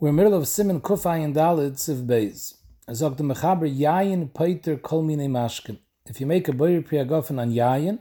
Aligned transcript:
We're 0.00 0.08
in 0.08 0.16
the 0.16 0.22
middle 0.22 0.38
of 0.38 0.48
Simon 0.48 0.80
Kufay 0.80 1.22
and 1.22 1.36
Dalit 1.36 1.72
Siv 1.72 2.06
Beis. 2.06 2.54
The 2.86 3.22
Mechaber 3.22 3.70
Yayin 3.70 4.32
Peiter 4.32 4.80
Kol 4.80 5.02
Mine 5.02 5.28
Mashkin. 5.28 5.76
If 6.06 6.22
you 6.22 6.26
make 6.26 6.48
a 6.48 6.54
boyer 6.54 6.80
priagofen 6.80 7.38
on 7.38 7.52
Yayin, 7.52 7.98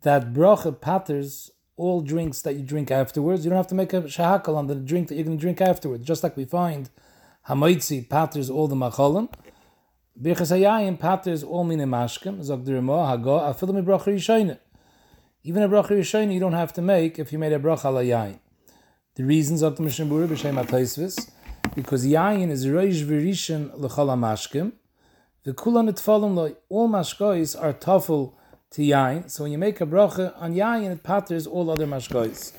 that 0.00 0.32
bracha 0.32 0.80
patters 0.80 1.50
all 1.76 2.00
drinks 2.00 2.40
that 2.40 2.56
you 2.56 2.62
drink 2.62 2.90
afterwards. 2.90 3.44
You 3.44 3.50
don't 3.50 3.58
have 3.58 3.66
to 3.66 3.74
make 3.74 3.92
a 3.92 4.00
shahakal 4.00 4.56
on 4.56 4.66
the 4.66 4.74
drink 4.74 5.08
that 5.08 5.16
you're 5.16 5.26
going 5.26 5.36
to 5.36 5.40
drink 5.42 5.60
afterwards. 5.60 6.06
Just 6.06 6.22
like 6.22 6.38
we 6.38 6.46
find 6.46 6.88
Hamaitzi 7.50 8.08
patters 8.08 8.48
all 8.48 8.66
the 8.66 8.74
macholim. 8.74 9.30
Birchas 10.18 10.56
Hayayin 10.56 10.98
patters 10.98 11.44
all 11.44 11.64
mine 11.64 11.80
mashkim. 11.80 12.42
Zog 12.42 12.64
the 12.64 12.72
Remo 12.72 12.96
Hago 12.96 13.42
Afilu 13.42 13.74
mi 13.74 13.82
bracha 13.82 14.06
Yishoyne. 14.06 14.58
Even 15.44 15.62
a 15.64 15.68
bracha 15.68 15.90
Yishoyne 15.90 16.32
you 16.32 16.40
don't 16.40 16.54
have 16.54 16.72
to 16.72 16.80
make 16.80 17.18
if 17.18 17.30
you 17.30 17.38
made 17.38 17.52
a 17.52 17.58
bracha 17.58 17.84
al. 17.84 18.40
The 19.16 19.24
reasons 19.24 19.62
of 19.62 19.76
the 19.76 19.82
Mishnah 19.82 20.06
Berurah 20.06 20.28
b'shem 20.28 21.30
because 21.74 22.06
yayin 22.06 22.48
is 22.48 22.64
roish 22.66 23.04
v'rishon 23.04 23.76
l'chol 23.76 24.16
mashkim, 24.16 24.72
the 25.42 25.52
kulan 25.52 25.88
etfalim 25.88 26.36
lo 26.36 26.54
all 26.68 26.88
mashkois 26.88 27.60
are 27.60 27.72
tafel 27.72 28.34
to 28.70 28.82
yayin. 28.82 29.28
So 29.28 29.42
when 29.42 29.52
you 29.52 29.58
make 29.58 29.80
a 29.80 29.86
bracha 29.86 30.32
on 30.40 30.54
yayin, 30.54 30.92
it 30.92 31.02
patters 31.02 31.46
all 31.46 31.70
other 31.70 31.86
mashkois. 31.86 32.52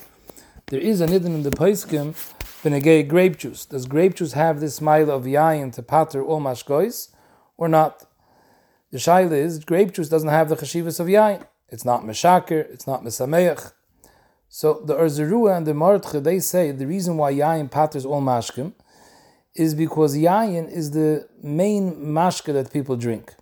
There 0.67 0.79
is 0.81 0.99
a 0.99 1.07
nidin 1.07 1.27
in 1.27 1.43
the 1.43 1.51
paiskim 1.51 2.15
benegay 2.63 3.07
grape 3.07 3.37
juice. 3.37 3.65
Does 3.65 3.85
grape 3.85 4.15
juice 4.15 4.33
have 4.33 4.59
this 4.59 4.81
mile 4.81 5.09
of 5.09 5.23
yayin 5.23 5.71
to 5.73 5.81
patter 5.81 6.21
all 6.21 6.41
mashkois, 6.41 7.09
or 7.55 7.69
not? 7.69 8.05
The 8.91 8.97
shaila 8.97 9.31
is 9.31 9.63
grape 9.63 9.93
juice 9.93 10.09
doesn't 10.09 10.27
have 10.27 10.49
the 10.49 10.57
chashivas 10.57 10.99
of 10.99 11.07
yayin. 11.07 11.45
It's 11.69 11.85
not 11.85 12.03
meshaker. 12.03 12.69
It's 12.69 12.87
not 12.87 13.03
mesameach. 13.03 13.71
So 14.53 14.81
the 14.83 14.95
Erzerua 14.95 15.55
and 15.55 15.65
the 15.65 15.71
Martche, 15.71 16.21
they 16.21 16.41
say 16.41 16.71
the 16.71 16.85
reason 16.85 17.15
why 17.15 17.31
Yayin 17.33 17.71
patters 17.71 18.05
all 18.05 18.21
mashkim 18.21 18.73
is 19.55 19.73
because 19.73 20.13
Yayin 20.13 20.69
is 20.69 20.91
the 20.91 21.25
main 21.41 21.95
mashka 21.95 22.51
that 22.51 22.69
people 22.69 22.97
drink. 22.97 23.33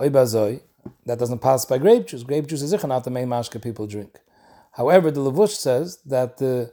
Oibazoi, 0.00 0.60
that 1.06 1.20
doesn't 1.20 1.38
pass 1.38 1.64
by 1.64 1.78
grape 1.78 2.08
juice. 2.08 2.24
Grape 2.24 2.48
juice 2.48 2.62
is 2.62 2.84
not 2.84 3.04
the 3.04 3.12
main 3.12 3.28
mashka 3.28 3.62
people 3.62 3.86
drink. 3.86 4.18
However, 4.72 5.12
the 5.12 5.20
Levush 5.20 5.54
says 5.54 5.98
that 6.04 6.38
the 6.38 6.72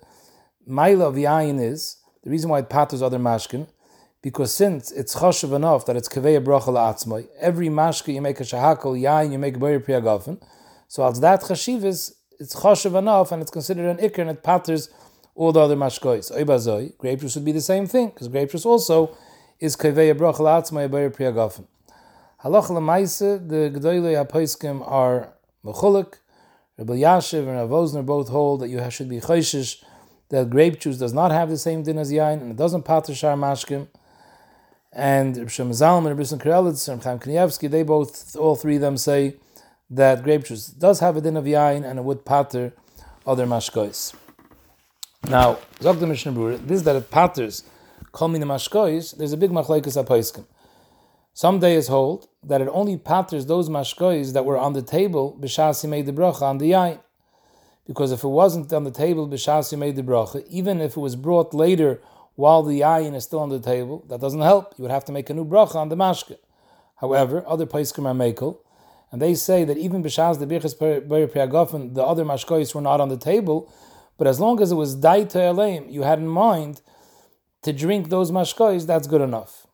Maila 0.67 1.09
of 1.09 1.13
Yayin 1.13 1.61
is, 1.61 1.97
the 2.23 2.31
reason 2.31 2.49
why 2.49 2.59
it 2.59 2.69
patters 2.69 3.03
other 3.03 3.19
mashkin, 3.19 3.67
because 4.23 4.51
since 4.51 4.91
it's 4.91 5.13
choshev 5.13 5.55
enough 5.55 5.85
that 5.85 5.95
it's 5.95 6.09
kaveya 6.09 6.43
bracha 6.43 6.69
la'atzmai, 6.69 7.27
every 7.39 7.67
mashka 7.67 8.11
you 8.11 8.21
make 8.21 8.39
a 8.39 8.43
shahakal, 8.43 8.99
Yayin, 8.99 9.31
you 9.31 9.37
make 9.37 9.55
a 9.55 9.59
priagafen, 9.59 10.41
so 10.87 11.07
as 11.07 11.19
that 11.19 11.41
chashivas, 11.41 12.13
it's 12.41 12.55
choshev 12.55 12.97
enough 12.97 13.31
and 13.31 13.41
it's 13.41 13.51
considered 13.51 13.85
an 13.85 13.97
ikr 13.97 14.19
and 14.19 14.31
it 14.31 14.41
patters 14.41 14.89
all 15.35 15.51
the 15.51 15.59
other 15.59 15.75
mashkois. 15.75 16.35
Oibazoi, 16.35 16.97
grape 16.97 17.19
juice 17.19 17.35
would 17.35 17.45
be 17.45 17.51
the 17.51 17.61
same 17.61 17.85
thing 17.85 18.07
because 18.07 18.27
grape 18.27 18.51
juice 18.51 18.65
also 18.65 19.15
is 19.59 19.77
kaveya 19.77 20.17
brach 20.17 20.37
la'atzma 20.37 20.89
yabayir 20.89 21.15
priyagafen. 21.15 21.65
Halach 22.43 22.69
lemaise, 22.69 23.47
the 23.47 23.79
gedolei 23.79 24.25
hapoiskim 24.25 24.81
are 24.89 25.33
mechulik. 25.63 26.15
Rav 26.79 26.87
Elyashiv 26.87 27.47
and 27.47 27.57
Rav 27.57 27.69
Wosner 27.69 28.03
both 28.03 28.29
hold 28.29 28.61
that 28.61 28.69
you 28.69 28.83
should 28.89 29.07
be 29.07 29.19
choishish 29.19 29.83
that 30.29 30.49
grape 30.49 30.79
juice 30.79 30.97
does 30.97 31.13
not 31.13 31.29
have 31.31 31.49
the 31.49 31.57
same 31.57 31.83
din 31.83 31.99
as 31.99 32.11
yain 32.11 32.41
and 32.41 32.51
it 32.51 32.57
doesn't 32.57 32.83
patter 32.83 33.13
shar 33.13 33.35
mashkim. 33.35 33.87
And 34.91 35.37
Rabbi 35.37 35.49
Shem 35.49 35.69
Zalman, 35.69 36.07
Rabbi 36.07 36.23
Shem 36.23 36.39
Karelitz, 36.39 36.91
and 36.91 37.01
Chaim 37.01 37.19
Kanievsky, 37.19 37.69
they 37.69 37.83
both, 37.83 38.35
all 38.35 38.57
three 38.57 38.75
of 38.75 38.81
them 38.81 38.97
say 38.97 39.35
that 39.91 40.23
grape 40.23 40.45
juice 40.45 40.67
does 40.67 41.01
have 41.01 41.17
a 41.17 41.21
din 41.21 41.35
of 41.35 41.43
yain 41.43 41.83
and 41.83 41.99
it 41.99 42.03
would 42.03 42.25
pater 42.25 42.73
other 43.27 43.45
mashkois. 43.45 44.15
Now, 45.27 45.59
Zog 45.81 45.99
the 45.99 46.07
Mishnah 46.07 46.31
Berurah, 46.31 46.65
this 46.65 46.81
that 46.83 46.95
it 46.95 47.11
patters 47.11 47.63
kol 48.13 48.29
min 48.29 48.41
mashkois, 48.41 49.15
there's 49.17 49.33
a 49.33 49.37
big 49.37 49.51
machlekes 49.51 50.01
apoiskim. 50.01 50.45
Some 51.33 51.59
days 51.59 51.87
hold 51.87 52.27
that 52.43 52.61
it 52.61 52.69
only 52.71 52.97
patters 52.97 53.45
those 53.45 53.69
mashkois 53.69 54.33
that 54.33 54.45
were 54.45 54.57
on 54.57 54.73
the 54.73 54.81
table 54.81 55.37
b'shas 55.39 55.87
made 55.87 56.05
the 56.05 56.13
bracha 56.13 56.41
on 56.41 56.57
the 56.57 56.71
yain. 56.71 56.99
Because 57.85 58.11
if 58.13 58.23
it 58.23 58.29
wasn't 58.29 58.71
on 58.71 58.85
the 58.85 58.91
table 58.91 59.27
b'shas 59.27 59.77
made 59.77 59.97
the 59.97 60.03
bracha, 60.03 60.45
even 60.47 60.79
if 60.79 60.95
it 60.95 61.01
was 61.01 61.17
brought 61.17 61.53
later 61.53 62.01
while 62.35 62.63
the 62.63 62.79
yain 62.79 63.13
is 63.13 63.25
still 63.25 63.39
on 63.39 63.49
the 63.49 63.59
table, 63.59 64.05
that 64.07 64.21
doesn't 64.21 64.41
help. 64.41 64.73
You 64.77 64.83
would 64.83 64.91
have 64.91 65.05
to 65.05 65.11
make 65.11 65.29
a 65.29 65.33
new 65.33 65.45
bracha 65.45 65.75
on 65.75 65.89
the 65.89 65.97
mashke. 65.97 66.37
However, 66.95 67.43
other 67.45 67.65
paiskim 67.65 68.05
are 68.05 68.13
makel, 68.13 68.59
and 69.11 69.21
they 69.21 69.33
say 69.33 69.63
that 69.65 69.77
even 69.77 70.03
b'shas 70.03 70.39
the 70.39 70.47
birchas 70.47 70.77
ber 70.77 71.27
priagofen, 71.27 71.93
the 71.95 72.03
other 72.03 72.23
mashkois 72.23 72.73
were 72.73 72.81
not 72.81 73.01
on 73.01 73.09
the 73.09 73.17
table, 73.17 73.71
but 74.17 74.27
as 74.27 74.39
long 74.39 74.61
as 74.61 74.71
it 74.71 74.75
was 74.75 74.95
daita 74.95 75.35
aleim, 75.35 75.91
you 75.91 76.03
had 76.03 76.19
in 76.19 76.27
mind 76.27 76.81
to 77.63 77.73
drink 77.73 78.09
those 78.09 78.31
mashkois, 78.31 78.85
that's 78.85 79.07
good 79.07 79.21
enough. 79.21 79.67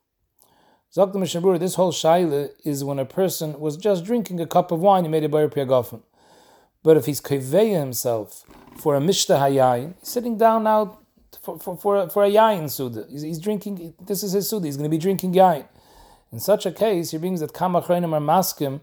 Zok 0.96 1.14
the 1.14 1.58
this 1.60 1.76
whole 1.76 1.92
shaila 1.92 2.50
is 2.64 2.84
when 2.84 2.98
a 2.98 3.06
person 3.06 3.60
was 3.60 3.78
just 3.78 4.06
drinking 4.06 4.40
a 4.40 4.48
cup 4.48 4.72
of 4.72 4.80
wine, 4.80 5.04
he 5.04 5.10
made 5.10 5.24
a 5.24 5.30
priagofen. 5.30 6.02
But 6.82 6.98
if 6.98 7.06
he's 7.06 7.22
kaveya 7.22 7.80
himself 7.80 8.44
for 8.78 8.96
a 8.96 9.00
mishta 9.00 9.38
hayayin, 9.38 9.96
he's 10.00 10.10
sitting 10.10 10.38
down 10.38 10.64
now 10.64 11.00
for, 11.42 11.60
for, 11.60 11.78
for, 11.78 12.10
for 12.10 12.24
a 12.24 12.30
yayin 12.30 12.70
suda. 12.70 13.06
He's, 13.10 13.22
he's, 13.22 13.40
drinking, 13.40 13.94
this 14.02 14.24
is 14.24 14.32
his 14.32 14.50
suda, 14.50 14.66
he's 14.66 14.78
going 14.78 14.90
to 14.90 14.96
be 14.96 14.98
drinking 14.98 15.34
yayin. 15.34 15.68
In 16.32 16.40
such 16.40 16.66
a 16.66 16.72
case, 16.72 17.12
he 17.12 17.18
brings 17.18 17.42
that 17.42 17.54
kamachreinim 17.54 18.14
are 18.14 18.22
maskim, 18.22 18.82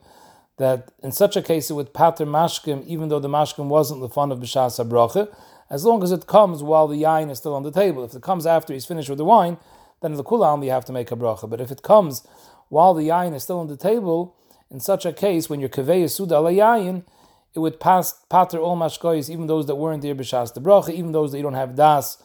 that 0.57 0.93
in 1.03 1.13
such 1.13 1.37
a 1.37 1.43
case 1.43 1.71
it 1.71 1.75
would 1.75 1.93
pater 1.93 2.27
mashkim, 2.27 2.87
even 2.87 3.09
though 3.09 3.19
the 3.19 3.29
mashkim 3.29 3.67
wasn't 3.67 4.01
the 4.01 4.09
fun 4.09 4.31
of 4.31 4.39
b'shas 4.39 4.79
habracha, 4.85 5.35
as 5.71 5.85
long 5.85 6.03
as 6.03 6.13
it 6.13 6.27
comes 6.27 6.63
while 6.63 6.87
the 6.87 7.03
yain 7.03 7.31
is 7.31 7.39
still 7.39 7.55
on 7.55 7.63
the 7.63 7.73
table. 7.73 8.05
If 8.05 8.15
it 8.15 8.23
comes 8.23 8.47
after 8.47 8.73
he's 8.73 8.87
finished 8.87 9.09
with 9.09 9.19
the 9.19 9.25
wine, 9.25 9.57
then 10.03 10.13
the 10.15 10.25
kulam 10.25 10.65
you 10.65 10.71
have 10.71 10.85
to 10.85 10.93
make 10.93 11.11
a 11.11 11.17
bracha. 11.17 11.49
But 11.49 11.61
if 11.61 11.71
it 11.71 11.83
comes 11.83 12.27
while 12.69 12.95
the 12.95 13.09
yain 13.09 13.35
is 13.35 13.43
still 13.43 13.59
on 13.59 13.67
the 13.67 13.77
table, 13.77 14.37
in 14.71 14.81
such 14.81 15.05
a 15.05 15.13
case, 15.13 15.49
when 15.49 15.61
you're 15.61 15.69
kaveh 15.69 16.11
suda 16.11 16.35
yain, 16.35 17.05
it 17.55 17.59
would 17.59 17.81
pass 17.81 18.25
pater 18.31 18.59
all 18.59 18.77
mashkois, 18.77 19.31
even 19.31 19.47
those 19.47 19.67
that 19.67 19.77
weren't 19.77 20.03
there 20.03 20.15
b'shas 20.15 20.55
the 20.55 20.61
bracha, 20.61 20.91
even 20.91 21.13
those 21.13 21.33
that 21.33 21.39
you 21.39 21.45
don't 21.45 21.55
have 21.55 21.75
das 21.75 22.23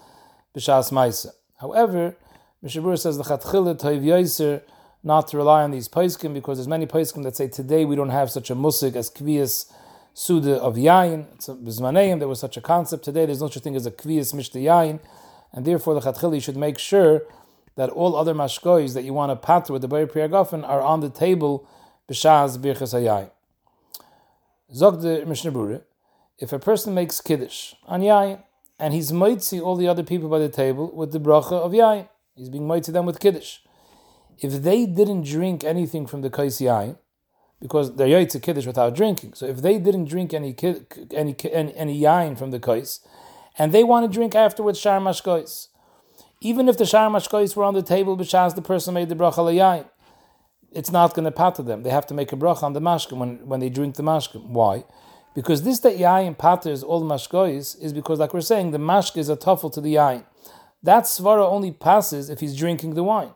b'shas 0.55 0.91
ma'isa. 0.91 1.31
However, 1.59 2.15
Mishabur 2.63 2.99
says 2.99 3.17
the 3.17 3.23
chatchila 3.23 3.79
toiv 3.79 4.03
yoiser, 4.03 4.61
not 5.03 5.27
to 5.29 5.37
rely 5.37 5.63
on 5.63 5.71
these 5.71 5.87
paiskim 5.87 6.33
because 6.33 6.57
there's 6.57 6.67
many 6.67 6.85
paiskim 6.85 7.23
that 7.23 7.35
say 7.35 7.47
today 7.47 7.85
we 7.85 7.95
don't 7.95 8.09
have 8.09 8.29
such 8.29 8.49
a 8.49 8.55
musik 8.55 8.95
as 8.95 9.09
kvias 9.09 9.71
suda 10.13 10.55
of 10.55 10.75
yayin. 10.75 11.25
Bizmaneim 11.63 12.19
there 12.19 12.27
was 12.27 12.39
such 12.39 12.57
a 12.57 12.61
concept. 12.61 13.05
Today 13.05 13.25
there's 13.25 13.41
no 13.41 13.49
such 13.49 13.63
thing 13.63 13.75
as 13.75 13.85
a 13.85 13.91
kvias 13.91 14.33
mishta 14.33 14.61
yayin, 14.61 14.99
and 15.53 15.65
therefore 15.65 15.93
the 15.93 16.01
chatchili 16.01 16.43
should 16.43 16.57
make 16.57 16.77
sure 16.77 17.23
that 17.75 17.89
all 17.89 18.15
other 18.15 18.33
mashkois 18.33 18.93
that 18.93 19.03
you 19.03 19.13
want 19.13 19.31
to 19.31 19.35
pater 19.35 19.71
with 19.71 19.81
the 19.81 19.87
Bayer 19.87 20.05
Priyagofen 20.05 20.67
are 20.67 20.81
on 20.81 20.99
the 20.99 21.09
table 21.09 21.67
b'shaz 22.09 22.57
birchas 22.57 22.93
hayayin. 22.93 23.31
Zog 24.73 25.01
the 25.01 25.25
Mishnah 25.25 25.81
if 26.37 26.53
a 26.53 26.59
person 26.59 26.93
makes 26.93 27.21
kiddush 27.21 27.73
on 27.85 28.01
yayin 28.01 28.43
and 28.77 28.93
he's 28.93 29.13
moitzi 29.13 29.61
all 29.61 29.77
the 29.77 29.87
other 29.87 30.03
people 30.03 30.27
by 30.27 30.39
the 30.39 30.49
table 30.49 30.91
with 30.93 31.13
the 31.13 31.19
bracha 31.19 31.53
of 31.53 31.71
yayin, 31.71 32.09
he's 32.35 32.49
being 32.49 32.67
moitzi 32.67 32.91
them 32.91 33.05
with 33.05 33.21
kiddush 33.21 33.59
if 34.41 34.63
they 34.63 34.85
didn't 34.85 35.23
drink 35.23 35.63
anything 35.63 36.07
from 36.07 36.21
the 36.21 36.29
kais 36.29 36.59
yain, 36.59 36.97
because 37.61 37.95
they're 37.95 38.07
yaitz 38.07 38.41
kiddush 38.41 38.65
without 38.65 38.95
drinking. 38.95 39.33
So 39.33 39.45
if 39.45 39.61
they 39.61 39.77
didn't 39.79 40.05
drink 40.05 40.33
any 40.33 40.55
any 41.13 41.35
any, 41.51 41.75
any 41.75 42.01
yain 42.01 42.37
from 42.37 42.51
the 42.51 42.59
kais, 42.59 43.01
and 43.57 43.71
they 43.71 43.83
want 43.83 44.09
to 44.09 44.13
drink 44.13 44.35
afterwards 44.35 44.79
shar 44.79 44.99
mashkois, 44.99 45.67
even 46.41 46.69
if 46.69 46.77
the 46.77 46.85
shar 46.85 47.09
mashkois 47.09 47.55
were 47.55 47.65
on 47.65 47.73
the 47.73 47.81
table 47.81 48.17
b'shas 48.17 48.55
the 48.55 48.61
person 48.61 48.93
made 48.93 49.09
the 49.09 49.15
bracha 49.15 49.43
yain, 49.53 49.85
it's 50.71 50.91
not 50.91 51.13
going 51.13 51.25
to 51.25 51.31
pater 51.31 51.63
them. 51.63 51.83
They 51.83 51.89
have 51.89 52.07
to 52.07 52.13
make 52.13 52.31
a 52.31 52.37
bracha 52.37 52.63
on 52.63 52.73
the 52.73 52.81
mashkim 52.81 53.17
when, 53.17 53.45
when 53.47 53.59
they 53.59 53.69
drink 53.69 53.95
the 53.95 54.03
mashkim. 54.03 54.45
Why? 54.47 54.85
Because 55.35 55.63
this 55.63 55.79
that 55.79 55.97
yain 55.97 56.37
paters 56.37 56.83
all 56.83 57.03
mashkois 57.03 57.81
is 57.81 57.91
because, 57.91 58.19
like 58.19 58.33
we're 58.33 58.41
saying, 58.41 58.71
the 58.71 58.77
mashk 58.77 59.17
is 59.17 59.29
a 59.29 59.35
tuffle 59.35 59.71
to 59.73 59.81
the 59.81 59.95
yain. 59.95 60.23
That 60.81 61.03
svara 61.03 61.45
only 61.45 61.71
passes 61.71 62.29
if 62.29 62.39
he's 62.39 62.55
drinking 62.55 62.93
the 62.93 63.03
wine. 63.03 63.31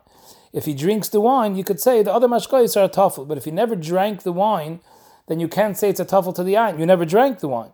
If 0.54 0.66
he 0.66 0.72
drinks 0.72 1.08
the 1.08 1.20
wine, 1.20 1.56
you 1.56 1.64
could 1.64 1.80
say 1.80 2.02
the 2.02 2.12
other 2.12 2.28
mashkois 2.28 2.76
are 2.80 2.84
a 2.84 2.88
tuffle. 2.88 3.26
But 3.26 3.36
if 3.36 3.44
he 3.44 3.50
never 3.50 3.74
drank 3.74 4.22
the 4.22 4.32
wine, 4.32 4.78
then 5.26 5.40
you 5.40 5.48
can't 5.48 5.76
say 5.76 5.90
it's 5.90 5.98
a 5.98 6.04
tafel 6.04 6.32
to 6.36 6.44
the 6.44 6.54
ayin. 6.54 6.78
You 6.78 6.86
never 6.86 7.04
drank 7.04 7.40
the 7.40 7.48
wine. 7.48 7.72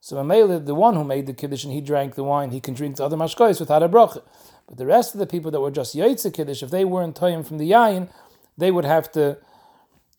So 0.00 0.16
Mamela, 0.16 0.64
the 0.64 0.74
one 0.74 0.94
who 0.94 1.04
made 1.04 1.26
the 1.26 1.34
kiddush 1.34 1.62
and 1.62 1.74
he 1.74 1.82
drank 1.82 2.14
the 2.14 2.24
wine, 2.24 2.50
he 2.50 2.58
can 2.58 2.72
drink 2.72 2.96
the 2.96 3.04
other 3.04 3.18
mashkois 3.18 3.60
without 3.60 3.82
a 3.82 3.88
bracha. 3.88 4.22
But 4.66 4.78
the 4.78 4.86
rest 4.86 5.14
of 5.14 5.20
the 5.20 5.26
people 5.26 5.50
that 5.50 5.60
were 5.60 5.70
just 5.70 5.94
yaitze 5.94 6.32
kiddush, 6.32 6.62
if 6.62 6.70
they 6.70 6.86
weren't 6.86 7.14
toyim 7.14 7.46
from 7.46 7.58
the 7.58 7.70
yayin, 7.70 8.08
they 8.56 8.70
would 8.70 8.86
have 8.86 9.12
to 9.12 9.36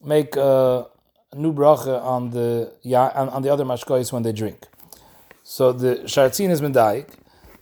make 0.04 0.36
a 0.36 0.86
new 1.36 1.52
bracha 1.52 2.00
on 2.04 2.30
the 2.30 2.72
on, 2.86 3.30
on 3.30 3.42
the 3.42 3.50
other 3.50 3.66
mashkois 3.66 4.14
when 4.14 4.22
they 4.22 4.32
drink. 4.32 4.68
So 5.44 5.74
the 5.74 5.96
shartzin 6.06 6.52
is 6.52 6.62
medayik 6.62 7.10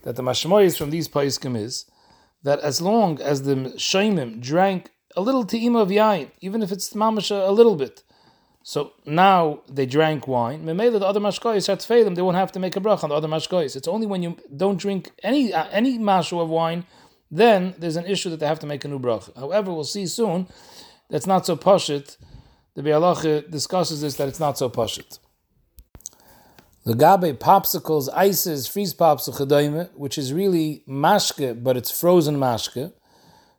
that 0.02 0.16
the 0.16 0.22
mashmois 0.22 0.76
from 0.76 0.90
these 0.90 1.08
paiskim 1.08 1.56
is 1.56 1.86
that 2.42 2.60
as 2.60 2.80
long 2.80 3.20
as 3.20 3.42
the 3.42 3.54
shaimim 3.54 4.40
drank 4.40 4.90
a 5.16 5.20
little 5.20 5.44
te'ima 5.44 5.80
of 5.80 5.88
yain, 5.88 6.30
even 6.40 6.62
if 6.62 6.72
it's 6.72 6.92
mamash 6.92 7.30
a, 7.30 7.50
little 7.50 7.76
bit, 7.76 8.02
so 8.62 8.92
now 9.04 9.60
they 9.68 9.86
drank 9.86 10.26
wine. 10.26 10.64
Memela 10.64 10.98
the 10.98 11.06
other 11.06 11.20
mashkois 11.20 11.68
are 11.68 11.76
tfeilim. 11.76 12.14
They 12.14 12.22
won't 12.22 12.36
have 12.36 12.52
to 12.52 12.60
make 12.60 12.76
a 12.76 12.80
brach 12.80 13.02
on 13.02 13.10
the 13.10 13.16
other 13.16 13.28
mashkois. 13.28 13.76
It's 13.76 13.88
only 13.88 14.06
when 14.06 14.22
you 14.22 14.36
don't 14.56 14.78
drink 14.78 15.10
any 15.22 15.52
uh, 15.52 15.66
any 15.70 15.98
mashu 15.98 16.40
of 16.40 16.48
wine, 16.48 16.86
then 17.30 17.74
there's 17.78 17.96
an 17.96 18.06
issue 18.06 18.30
that 18.30 18.40
they 18.40 18.46
have 18.46 18.60
to 18.60 18.66
make 18.66 18.84
a 18.84 18.88
new 18.88 18.98
bracha. 18.98 19.36
However, 19.36 19.72
we'll 19.72 19.84
see 19.84 20.06
soon 20.06 20.46
that's 21.10 21.26
not 21.26 21.46
so 21.46 21.56
pashit. 21.56 22.16
The 22.74 22.82
Bialacha 22.82 23.50
discusses 23.50 24.00
this 24.00 24.16
that 24.16 24.28
it's 24.28 24.40
not 24.40 24.56
so 24.56 24.70
pashit. 24.70 25.18
The 26.84 26.94
gabe 26.94 27.38
popsicles, 27.38 28.08
ices, 28.12 28.66
freeze 28.66 28.92
popsicle 28.92 29.90
which 29.94 30.18
is 30.18 30.32
really 30.32 30.82
mashke, 30.88 31.62
but 31.62 31.76
it's 31.76 31.92
frozen 31.92 32.36
mashke. 32.36 32.92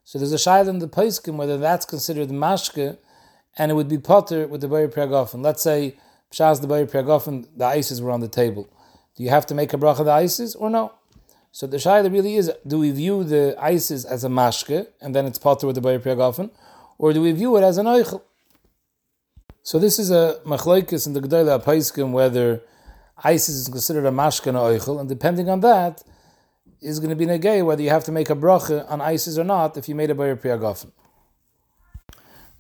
So 0.03 0.19
there's 0.19 0.33
a 0.33 0.35
shayla 0.35 0.67
in 0.67 0.79
the 0.79 0.89
Paiskim 0.89 1.37
whether 1.37 1.57
that's 1.57 1.85
considered 1.85 2.27
mashke, 2.29 2.97
and 3.57 3.71
it 3.71 3.75
would 3.75 3.87
be 3.87 3.97
potter 3.97 4.45
with 4.45 4.59
the 4.59 4.67
Bayer 4.67 4.89
Priagofen. 4.89 5.41
Let's 5.41 5.63
say 5.63 5.95
Pshaz 6.33 6.59
the 6.59 6.67
Bayer 6.67 6.85
Priagofen, 6.85 7.47
the 7.55 7.65
ices 7.65 8.01
were 8.01 8.11
on 8.11 8.19
the 8.19 8.27
table. 8.27 8.67
Do 9.15 9.23
you 9.23 9.29
have 9.29 9.45
to 9.45 9.55
make 9.55 9.73
a 9.73 9.77
bracha 9.77 10.03
the 10.03 10.11
ices 10.11 10.53
or 10.55 10.69
no? 10.69 10.91
So 11.53 11.65
the 11.65 11.77
shayla 11.77 12.11
really 12.11 12.35
is: 12.35 12.51
Do 12.67 12.79
we 12.79 12.91
view 12.91 13.23
the 13.23 13.55
ices 13.57 14.03
as 14.03 14.25
a 14.25 14.29
mashke, 14.29 14.87
and 14.99 15.15
then 15.15 15.25
it's 15.25 15.39
potter 15.39 15.65
with 15.65 15.75
the 15.75 15.81
Bayer 15.81 15.99
Priagofen, 15.99 16.49
or 16.97 17.13
do 17.13 17.21
we 17.21 17.31
view 17.31 17.55
it 17.55 17.63
as 17.63 17.77
an 17.77 17.85
oichel? 17.85 18.21
So 19.61 19.79
this 19.79 19.97
is 19.97 20.11
a 20.11 20.41
machlokes 20.45 21.07
in 21.07 21.13
the 21.13 21.21
Gedolei 21.21 21.63
Paiskim 21.63 22.11
whether 22.11 22.61
ices 23.23 23.55
is 23.55 23.69
considered 23.69 24.05
a 24.05 24.11
mashke 24.11 24.47
and 24.47 24.57
oichel, 24.57 24.99
and 24.99 25.07
depending 25.07 25.49
on 25.49 25.61
that 25.61 26.03
is 26.81 26.99
going 26.99 27.09
to 27.09 27.15
be 27.15 27.25
negay 27.25 27.65
whether 27.65 27.81
you 27.81 27.89
have 27.89 28.03
to 28.03 28.11
make 28.11 28.29
a 28.29 28.35
bracha 28.35 28.89
on 28.91 28.99
ices 28.99 29.39
or 29.39 29.43
not 29.43 29.77
if 29.77 29.87
you 29.87 29.95
made 29.95 30.09
a 30.09 30.15
bayer 30.15 30.35
priyagofen. 30.35 30.91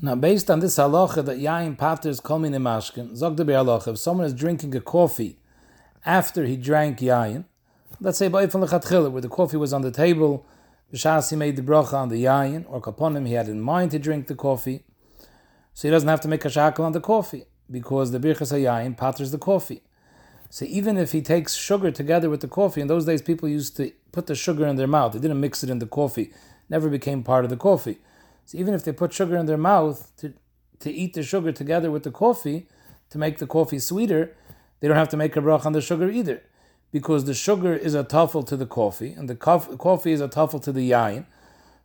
Now, 0.01 0.15
based 0.15 0.49
on 0.49 0.59
this 0.59 0.77
halacha 0.77 1.23
that 1.25 1.37
yain 1.37 1.77
paters 1.77 2.19
kol 2.19 2.43
in 2.43 2.53
mashkin, 2.53 3.15
zog 3.15 3.35
de 3.35 3.45
halacha, 3.45 3.89
if 3.89 3.99
someone 3.99 4.25
is 4.25 4.33
drinking 4.33 4.75
a 4.75 4.81
coffee 4.81 5.39
after 6.05 6.45
he 6.45 6.57
drank 6.57 6.99
yain, 6.99 7.45
let's 7.99 8.17
say 8.17 8.27
by 8.27 8.45
lechatchila, 8.45 9.11
where 9.11 9.21
the 9.21 9.29
coffee 9.29 9.57
was 9.57 9.71
on 9.73 9.81
the 9.81 9.91
table, 9.91 10.45
b'shas 10.93 11.29
he 11.29 11.35
made 11.35 11.55
the 11.55 11.61
bracha 11.61 11.93
on 11.93 12.09
the 12.09 12.23
yain, 12.23 12.65
or 12.67 12.81
kaponim 12.81 13.27
he 13.27 13.33
had 13.33 13.47
in 13.47 13.61
mind 13.61 13.91
to 13.91 13.99
drink 13.99 14.27
the 14.27 14.35
coffee, 14.35 14.83
so 15.73 15.87
he 15.87 15.91
doesn't 15.91 16.09
have 16.09 16.21
to 16.21 16.27
make 16.27 16.43
a 16.45 16.49
shackle 16.49 16.85
on 16.85 16.91
the 16.91 17.01
coffee 17.01 17.45
because 17.69 18.11
the 18.11 18.19
birchas 18.19 18.51
hayayin 18.51 18.97
paters 18.97 19.31
the 19.31 19.37
coffee. 19.37 19.81
So 20.53 20.65
even 20.65 20.99
if 20.99 21.13
he 21.13 21.23
takes 21.23 21.55
sugar 21.55 21.89
together 21.89 22.29
with 22.29 22.41
the 22.41 22.47
coffee, 22.47 22.79
in 22.79 22.85
those 22.85 23.05
days 23.05 23.23
people 23.23 23.49
used 23.49 23.75
to 23.77 23.91
put 24.11 24.27
the 24.27 24.35
sugar 24.35 24.67
in 24.67 24.75
their 24.75 24.85
mouth. 24.85 25.13
They 25.13 25.19
didn't 25.19 25.39
mix 25.39 25.63
it 25.63 25.69
in 25.71 25.79
the 25.79 25.87
coffee. 25.87 26.31
Never 26.69 26.89
became 26.89 27.23
part 27.23 27.43
of 27.43 27.49
the 27.49 27.57
coffee. 27.57 27.97
So 28.45 28.59
even 28.59 28.75
if 28.75 28.83
they 28.83 28.91
put 28.91 29.11
sugar 29.13 29.35
in 29.35 29.47
their 29.47 29.57
mouth 29.57 30.15
to, 30.17 30.31
to 30.81 30.91
eat 30.91 31.15
the 31.15 31.23
sugar 31.23 31.51
together 31.51 31.89
with 31.89 32.03
the 32.03 32.11
coffee, 32.11 32.67
to 33.09 33.17
make 33.17 33.39
the 33.39 33.47
coffee 33.47 33.79
sweeter, 33.79 34.35
they 34.79 34.87
don't 34.87 34.95
have 34.95 35.09
to 35.09 35.17
make 35.17 35.35
a 35.35 35.41
brach 35.41 35.65
on 35.65 35.73
the 35.73 35.81
sugar 35.81 36.07
either. 36.07 36.43
Because 36.91 37.25
the 37.25 37.33
sugar 37.33 37.73
is 37.73 37.95
a 37.95 38.03
tuffle 38.03 38.45
to 38.45 38.55
the 38.55 38.67
coffee, 38.67 39.11
and 39.13 39.27
the 39.27 39.35
coffee 39.35 40.11
is 40.11 40.21
a 40.21 40.27
tuffle 40.27 40.61
to 40.61 40.71
the 40.71 40.91
yain. 40.91 41.25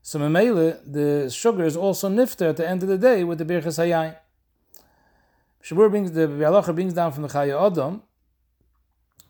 So 0.02 0.18
memele, 0.18 0.78
the 0.86 1.30
sugar 1.30 1.64
is 1.64 1.74
also 1.74 2.10
nifter 2.10 2.50
at 2.50 2.58
the 2.58 2.68
end 2.68 2.82
of 2.82 2.90
the 2.90 2.98
day 2.98 3.24
with 3.24 3.38
the 3.38 3.46
birchas 3.46 3.78
hayayin. 3.78 4.16
Shabur 5.64 5.88
brings 5.88 6.12
the 6.12 6.28
Bialacha 6.28 6.74
brings 6.74 6.92
down 6.92 7.12
from 7.12 7.22
the 7.22 7.28
Chaya 7.28 7.66
Adam 7.66 8.02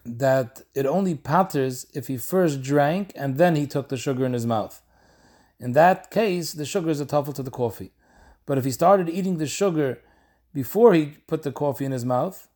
that 0.08 0.62
it 0.75 0.87
only 0.87 1.14
patters 1.14 1.87
if 1.94 2.08
he 2.08 2.16
first 2.16 2.62
drank 2.62 3.12
and 3.14 3.37
then 3.37 3.56
he 3.56 3.66
took 3.66 3.88
the 3.88 3.96
sugar 3.96 4.25
in 4.25 4.32
his 4.32 4.46
mouth. 4.46 4.81
In 5.60 5.72
that 5.72 6.10
case, 6.10 6.52
the 6.52 6.64
sugar 6.64 6.90
is 6.90 7.00
a 7.00 7.06
tuffle 7.06 7.34
to 7.34 7.43
the 7.43 7.50
coffee. 7.50 7.93
But 8.46 8.58
if 8.58 8.64
he 8.64 8.70
started 8.70 9.08
eating 9.08 9.38
the 9.38 9.46
sugar 9.46 10.00
before 10.55 10.94
he 10.94 11.19
put 11.26 11.43
the 11.43 11.52
coffee 11.52 11.84
in 11.84 11.93
his 11.93 12.05
mouth, 12.05 12.49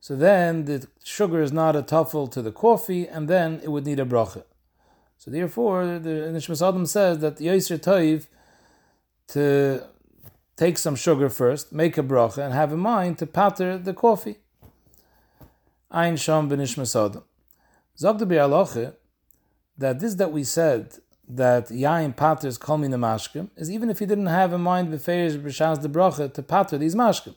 so 0.00 0.16
then 0.16 0.64
the 0.64 0.86
sugar 1.04 1.40
is 1.40 1.52
not 1.52 1.76
a 1.76 1.82
tuffle 1.82 2.30
to 2.32 2.42
the 2.42 2.52
coffee, 2.52 3.08
and 3.08 3.28
then 3.28 3.60
it 3.62 3.68
would 3.68 3.86
need 3.86 4.00
a 4.00 4.04
bracha. 4.04 4.44
So 5.18 5.30
therefore, 5.30 5.98
the 5.98 6.30
Nishmas 6.34 6.66
Adam 6.66 6.86
says 6.86 7.18
that 7.18 7.36
the 7.36 7.46
Yisr 7.46 7.78
Toiv 7.78 8.26
to 9.28 9.84
take 10.56 10.78
some 10.78 10.96
sugar 10.96 11.28
first, 11.28 11.72
make 11.72 11.98
a 11.98 12.02
bracha, 12.02 12.38
and 12.38 12.54
have 12.54 12.72
in 12.72 12.78
mind 12.78 13.18
to 13.18 13.26
patter 13.26 13.78
the 13.78 13.94
coffee. 13.94 14.38
Ein 15.90 16.16
Sham 16.16 16.50
Benishmas 16.50 16.96
Adam. 16.96 17.22
Zog 17.96 18.18
the 18.18 18.26
Bialoche 18.26 18.94
that 19.78 20.00
this 20.00 20.14
that 20.16 20.32
we 20.32 20.42
said 20.42 20.98
that 21.28 21.68
Yain 21.68 22.14
paters 22.16 22.58
kol 22.58 22.78
min 22.78 22.90
mashkim 22.90 23.50
is 23.56 23.70
even 23.70 23.88
if 23.88 24.00
he 24.00 24.06
didn't 24.06 24.26
have 24.26 24.52
in 24.52 24.62
mind 24.62 24.88
beferish 24.88 25.38
b'shas 25.38 25.82
the 25.82 25.88
bracha 25.88 26.32
to 26.32 26.42
pater 26.42 26.76
these 26.76 26.96
mashkim. 26.96 27.36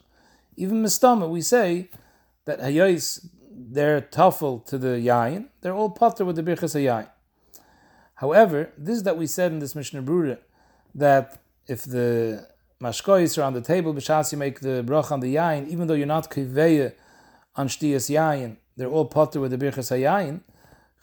Even 0.56 0.81
mistama 0.81 1.30
we 1.30 1.42
say 1.42 1.92
that 2.46 2.60
hayos 2.60 3.28
they're 3.51 4.01
tuffle 4.01 4.66
to 4.66 4.80
the 4.80 4.98
yain, 4.98 5.50
they're 5.62 5.75
all 5.75 5.92
pater 5.92 6.25
with 6.25 6.36
the 6.36 6.44
birchas 6.44 6.74
yain. 6.74 7.07
However, 8.16 8.72
this 8.80 8.98
is 8.98 9.04
that 9.04 9.16
we 9.16 9.28
said 9.28 9.51
in 9.51 9.60
this 9.60 9.75
Mishnah 9.75 10.01
Brura 10.01 10.40
that 10.96 11.40
if 11.68 11.84
the 11.84 12.48
mashkois 12.81 13.38
are 13.38 13.44
on 13.44 13.54
the 13.54 13.62
table 13.62 13.94
b'shas 13.94 14.31
you 14.31 14.40
make 14.40 14.62
the 14.62 14.84
bracha 14.84 15.12
on 15.12 15.19
the 15.19 15.36
yain, 15.36 15.68
even 15.68 15.86
though 15.86 15.94
you're 15.94 16.07
not 16.07 16.31
kiveya 16.31 16.94
on 17.59 17.67
Shtiyas 17.67 18.09
Yayin, 18.09 18.56
they're 18.77 18.88
all 18.88 19.03
potter 19.03 19.41
with 19.41 19.51
the 19.51 19.57
Birchas 19.57 19.91
HaYayin, 19.91 20.39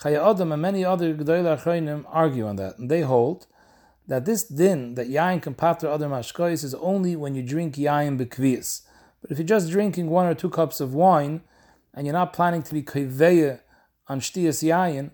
Chaya 0.00 0.31
Adam 0.31 0.53
and 0.53 0.62
many 0.62 0.87
other 0.87 1.12
G'dayla 1.12 1.58
Achroinim 1.58 2.06
argue 2.08 2.47
on 2.47 2.56
that. 2.56 2.79
And 2.79 2.91
they 2.91 3.03
hold 3.03 3.47
that 4.08 4.25
this 4.25 4.43
din, 4.43 4.94
that 4.94 5.06
Yayin 5.06 5.43
can 5.43 5.53
pater 5.53 5.87
other 5.87 6.08
mashkois, 6.08 6.64
is 6.64 6.75
only 6.76 7.14
when 7.14 7.35
you 7.35 7.43
drink 7.43 7.75
Yayin 7.75 8.19
Bekvias. 8.19 8.87
But 9.20 9.31
if 9.31 9.37
you're 9.37 9.47
just 9.47 9.70
drinking 9.70 10.08
one 10.08 10.25
or 10.25 10.32
two 10.32 10.49
cups 10.49 10.81
of 10.81 10.94
wine, 10.94 11.43
and 11.93 12.06
you're 12.06 12.14
not 12.14 12.32
planning 12.32 12.62
to 12.62 12.73
be 12.73 12.82
Kiveya 12.82 13.61
on 14.09 14.20
Shtiyas 14.20 14.64
Yayin, 14.64 15.11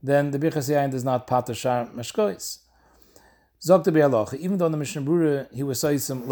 then 0.00 0.30
the 0.30 0.38
Birchas 0.38 0.70
Yayin 0.70 0.92
does 0.92 1.02
not 1.02 1.26
pater 1.26 1.54
Shar 1.54 1.86
Mashkois. 1.86 2.58
Zokta 3.60 3.92
Be'alocha, 3.92 4.34
even 4.34 4.58
though 4.58 4.66
in 4.66 4.72
the 4.72 4.78
Mishnah 4.78 5.02
Brura 5.02 5.52
he 5.52 5.64
was 5.64 5.80
saying 5.80 5.98
some 5.98 6.28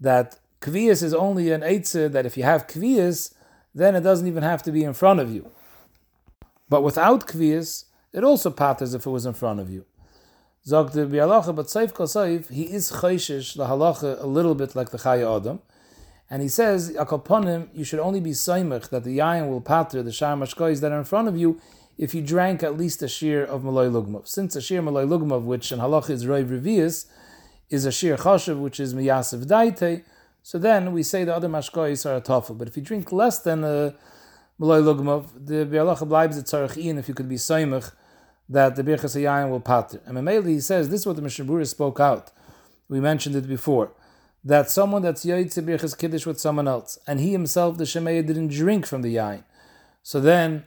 that 0.00 0.38
Kvias 0.60 1.02
is 1.02 1.14
only 1.14 1.50
an 1.50 1.62
Eitzah, 1.62 2.12
that 2.12 2.26
if 2.26 2.36
you 2.36 2.42
have 2.42 2.66
Kvias, 2.66 3.32
then 3.74 3.96
it 3.96 4.00
doesn't 4.00 4.26
even 4.26 4.42
have 4.42 4.62
to 4.62 4.72
be 4.72 4.84
in 4.84 4.94
front 4.94 5.20
of 5.20 5.32
you. 5.32 5.50
But 6.68 6.82
without 6.82 7.26
kvias, 7.26 7.84
it 8.12 8.24
also 8.24 8.50
patters 8.50 8.94
if 8.94 9.06
it 9.06 9.10
was 9.10 9.26
in 9.26 9.34
front 9.34 9.60
of 9.60 9.70
you. 9.70 9.84
Zog 10.66 10.92
the 10.92 11.04
but 11.04 11.66
seif 11.66 11.92
kol 11.92 12.06
he 12.50 12.62
is 12.72 12.90
chayshish 12.90 13.54
the 13.54 13.66
halacha 13.66 14.22
a 14.22 14.26
little 14.26 14.54
bit 14.54 14.74
like 14.74 14.90
the 14.90 14.98
chaya 14.98 15.36
adam, 15.36 15.60
and 16.30 16.40
he 16.40 16.48
says 16.48 16.92
akaponim 16.92 17.68
you 17.74 17.84
should 17.84 17.98
only 17.98 18.20
be 18.20 18.30
saimach 18.30 18.88
that 18.88 19.04
the 19.04 19.18
yayin 19.18 19.50
will 19.50 19.60
patter 19.60 20.02
the 20.02 20.10
shar 20.10 20.34
mashkois 20.36 20.80
that 20.80 20.90
are 20.90 20.98
in 20.98 21.04
front 21.04 21.28
of 21.28 21.36
you 21.36 21.60
if 21.98 22.14
you 22.14 22.22
drank 22.22 22.62
at 22.62 22.78
least 22.78 23.02
a 23.02 23.08
shear 23.08 23.44
of 23.44 23.62
malay 23.62 23.88
lugmav. 23.88 24.26
Since 24.26 24.56
a 24.56 24.62
shear 24.62 24.80
malay 24.80 25.04
lugmav, 25.04 25.42
which 25.42 25.70
in 25.70 25.80
halacha 25.80 26.10
is 26.10 26.24
roiv 26.24 26.46
revius, 26.46 27.06
is 27.68 27.84
a 27.84 27.92
shear 27.92 28.16
chashav, 28.16 28.58
which 28.58 28.80
is 28.80 28.94
miyasav 28.94 29.44
daite, 29.44 30.02
so 30.46 30.58
then 30.58 30.92
we 30.92 31.02
say 31.02 31.24
the 31.24 31.34
other 31.34 31.48
mashkois 31.48 32.04
are 32.04 32.16
a 32.16 32.20
tafel. 32.20 32.58
But 32.58 32.68
if 32.68 32.76
you 32.76 32.82
drink 32.82 33.10
less 33.10 33.38
than 33.38 33.64
a 33.64 33.94
malay 34.58 34.80
lugmav, 34.80 35.30
the 35.34 35.64
bialacha 35.64 36.06
blibes 36.06 36.38
at 36.38 36.44
tzarech 36.44 36.98
if 36.98 37.08
you 37.08 37.14
could 37.14 37.30
be 37.30 37.36
saimach, 37.36 37.92
that 38.50 38.76
the 38.76 38.84
birchas 38.84 39.16
hayayin 39.16 39.48
will 39.48 39.60
pater. 39.60 40.02
And 40.04 40.18
Mameli 40.18 40.48
he 40.48 40.60
says 40.60 40.90
this 40.90 41.00
is 41.00 41.06
what 41.06 41.16
the 41.16 41.22
Mishnah 41.22 41.64
spoke 41.64 41.98
out. 41.98 42.30
We 42.90 43.00
mentioned 43.00 43.36
it 43.36 43.48
before 43.48 43.92
that 44.44 44.70
someone 44.70 45.00
that's 45.00 45.24
yaitze 45.24 45.64
birchas 45.64 45.96
kiddush 45.96 46.26
with 46.26 46.38
someone 46.38 46.68
else, 46.68 46.98
and 47.06 47.20
he 47.20 47.32
himself 47.32 47.78
the 47.78 47.84
shemeya 47.84 48.26
didn't 48.26 48.48
drink 48.48 48.84
from 48.84 49.00
the 49.00 49.16
yain, 49.16 49.44
so 50.02 50.20
then 50.20 50.66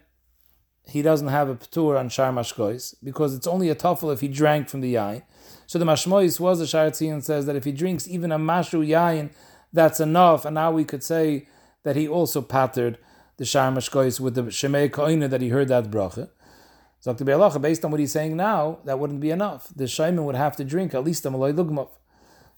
he 0.88 1.02
doesn't 1.02 1.28
have 1.28 1.48
a 1.48 1.54
ptur 1.54 1.96
on 1.96 2.08
shar 2.08 2.32
mashkois 2.32 2.96
because 3.04 3.32
it's 3.32 3.46
only 3.46 3.70
a 3.70 3.76
tafel 3.76 4.12
if 4.12 4.22
he 4.22 4.26
drank 4.26 4.68
from 4.68 4.80
the 4.80 4.94
yain. 4.94 5.22
So 5.68 5.78
the 5.78 5.84
mashmois 5.84 6.40
was 6.40 6.60
a 6.60 6.66
shar 6.66 6.92
says 6.92 7.46
that 7.46 7.54
if 7.54 7.62
he 7.62 7.70
drinks 7.70 8.08
even 8.08 8.32
a 8.32 8.38
mashu 8.40 8.84
yain 8.84 9.30
that's 9.72 10.00
enough. 10.00 10.44
And 10.44 10.54
now 10.54 10.70
we 10.72 10.84
could 10.84 11.02
say 11.02 11.46
that 11.82 11.96
he 11.96 12.08
also 12.08 12.42
pattered 12.42 12.98
the 13.36 13.44
Shar 13.44 13.70
Mashkois 13.70 14.18
with 14.20 14.34
the 14.34 14.42
Shemei 14.42 14.90
Koine 14.90 15.30
that 15.30 15.40
he 15.40 15.50
heard 15.50 15.68
that 15.68 15.90
bracha. 15.90 16.30
So 17.00 17.14
based 17.14 17.84
on 17.84 17.90
what 17.92 18.00
he's 18.00 18.12
saying 18.12 18.36
now, 18.36 18.80
that 18.84 18.98
wouldn't 18.98 19.20
be 19.20 19.30
enough. 19.30 19.68
The 19.74 19.86
Shaiman 19.86 20.24
would 20.24 20.34
have 20.34 20.56
to 20.56 20.64
drink 20.64 20.94
at 20.94 21.04
least 21.04 21.24
a 21.24 21.30
Malay 21.30 21.52
Lugmav. 21.52 21.88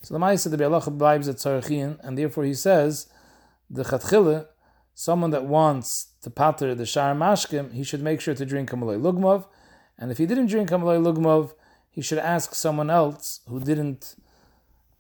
So 0.03 0.15
the 0.15 0.21
Maisa, 0.21 0.51
the 0.51 0.57
Be'alacha 0.57 0.97
blibes 0.97 1.29
at 1.29 1.37
Tzarachin, 1.37 1.99
and 2.03 2.17
therefore 2.17 2.45
he 2.45 2.55
says, 2.55 3.09
the 3.69 3.85
Chatchile, 3.85 4.47
someone 4.95 5.31
that 5.31 5.45
wants 5.45 6.09
to 6.23 6.31
patter 6.31 6.75
the 6.75 6.87
Shar 6.87 7.15
Mashkim, 7.15 7.75
he 7.75 7.85
should 7.85 8.03
make 8.03 8.23
sure 8.23 8.35
to 8.35 8.47
drink 8.47 8.73
a 8.73 8.77
Malay 8.79 8.97
Lugmav. 8.97 9.45
And 9.99 10.11
if 10.11 10.17
he 10.17 10.25
didn't 10.25 10.47
drink 10.47 10.71
a 10.71 10.79
Malay 10.79 10.97
Lugmav, 10.97 11.53
he 11.91 12.01
should 12.01 12.19
ask 12.19 12.55
someone 12.55 12.89
else 12.89 13.41
who 13.47 13.61
didn't 13.61 14.17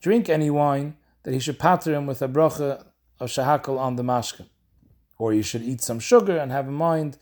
drink 0.02 0.28
any 0.28 0.50
wine 0.50 0.96
that 1.22 1.32
he 1.34 1.40
should 1.40 1.58
patter 1.58 1.94
him 1.94 2.06
with 2.06 2.22
a 2.22 2.28
bracha 2.28 2.84
of 3.18 3.28
shahakal 3.28 3.78
on 3.78 3.96
the 3.96 4.02
mashkin. 4.02 4.46
Or 5.18 5.32
he 5.32 5.42
should 5.42 5.62
eat 5.62 5.82
some 5.82 5.98
sugar 5.98 6.38
and 6.38 6.50
have 6.50 6.66
in 6.66 6.74
mind 6.74 7.18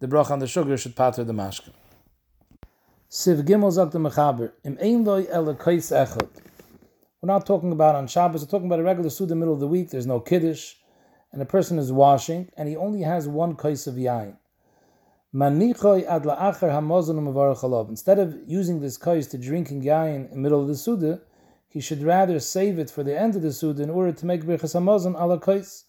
the 0.00 0.06
bracha 0.06 0.32
on 0.32 0.38
the 0.38 0.46
sugar 0.46 0.76
should 0.76 0.96
patter 0.96 1.24
the 1.24 1.32
mashkin. 1.32 1.72
Siv 3.10 3.44
Gimel 3.44 3.72
Mechaber, 3.92 4.52
Im 4.64 4.76
Kais 5.56 5.90
Echot. 5.90 6.28
We're 7.20 7.26
not 7.26 7.44
talking 7.44 7.72
about 7.72 7.96
on 7.96 8.06
Shabbos, 8.06 8.42
we're 8.42 8.50
talking 8.50 8.66
about 8.66 8.80
a 8.80 8.82
regular 8.82 9.10
suit 9.10 9.24
in 9.24 9.28
the 9.30 9.36
middle 9.36 9.52
of 9.52 9.60
the 9.60 9.66
week, 9.66 9.90
there's 9.90 10.06
no 10.06 10.20
kiddush, 10.20 10.76
and 11.32 11.42
a 11.42 11.44
person 11.44 11.78
is 11.78 11.92
washing, 11.92 12.50
and 12.56 12.68
he 12.68 12.76
only 12.76 13.02
has 13.02 13.28
one 13.28 13.56
kais 13.56 13.86
of 13.86 13.96
yain. 13.96 14.36
Instead 17.88 18.18
of 18.18 18.38
using 18.46 18.80
this 18.80 18.96
kais 18.96 19.26
to 19.26 19.38
drink 19.38 19.68
drinking 19.68 19.82
yain 19.82 20.24
in 20.24 20.30
the 20.30 20.36
middle 20.36 20.62
of 20.62 20.68
the 20.68 20.76
Suda, 20.76 21.20
he 21.70 21.80
should 21.80 22.02
rather 22.02 22.40
save 22.40 22.80
it 22.80 22.90
for 22.90 23.04
the 23.04 23.18
end 23.18 23.36
of 23.36 23.42
the 23.42 23.52
Suda 23.52 23.82
in 23.84 23.90
order 23.90 24.10
to 24.12 24.26
make 24.26 24.42
birchas 24.42 24.74
hamazon 24.74 25.14
ala 25.14 25.38
kais. 25.38 25.84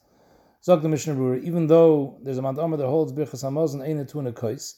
Zog 0.63 0.83
the 0.83 0.89
Mishnah 0.89 1.15
Berurah, 1.15 1.43
even 1.43 1.65
though 1.65 2.19
there's 2.21 2.37
a 2.37 2.41
Mount 2.41 2.57
that 2.57 2.85
holds 2.85 3.11
birchas 3.11 3.43
hamazon 3.43 3.83
ein 3.83 4.05
to 4.05 4.19
a 4.19 4.31
kais, 4.31 4.75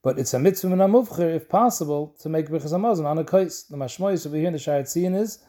but 0.00 0.16
it's 0.16 0.32
a 0.32 0.38
mitzvah 0.38 0.72
and 0.72 0.80
a 0.80 0.84
amuvcher, 0.84 1.34
if 1.34 1.48
possible, 1.48 2.14
to 2.20 2.28
make 2.28 2.48
birchas 2.48 2.72
hamazon 2.72 3.04
on 3.04 3.18
a 3.18 3.24
kais. 3.24 3.64
The 3.64 3.76
mashmoyis 3.76 4.26
over 4.28 4.36
here 4.36 4.46
in 4.46 4.52
the 4.52 4.60
Shayat 4.60 5.16
is 5.16 5.40